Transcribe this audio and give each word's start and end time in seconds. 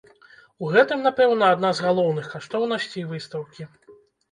У 0.63 0.69
гэтым 0.75 1.03
напэўна 1.07 1.51
адна 1.57 1.71
з 1.81 1.85
галоўных 1.89 2.33
каштоўнасцей 2.33 3.07
выстаўкі. 3.13 3.71